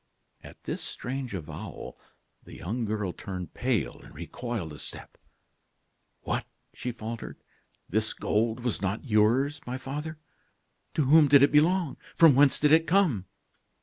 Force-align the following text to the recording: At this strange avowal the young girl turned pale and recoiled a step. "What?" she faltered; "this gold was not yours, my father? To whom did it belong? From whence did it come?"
At 0.43 0.63
this 0.63 0.81
strange 0.83 1.35
avowal 1.35 1.99
the 2.43 2.55
young 2.55 2.85
girl 2.85 3.13
turned 3.13 3.53
pale 3.53 3.99
and 4.01 4.15
recoiled 4.15 4.73
a 4.73 4.79
step. 4.79 5.15
"What?" 6.21 6.47
she 6.73 6.91
faltered; 6.91 7.37
"this 7.87 8.11
gold 8.13 8.61
was 8.61 8.81
not 8.81 9.05
yours, 9.05 9.61
my 9.67 9.77
father? 9.77 10.17
To 10.95 11.03
whom 11.05 11.27
did 11.27 11.43
it 11.43 11.51
belong? 11.51 11.97
From 12.15 12.33
whence 12.33 12.57
did 12.57 12.71
it 12.71 12.87
come?" 12.87 13.25